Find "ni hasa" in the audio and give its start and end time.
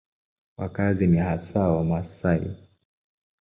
1.07-1.59